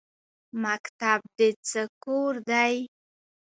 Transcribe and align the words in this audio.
مکتب 0.63 1.19
د 1.37 1.39
څه 1.67 1.81
کور 2.03 2.33
دی؟ 2.49 2.75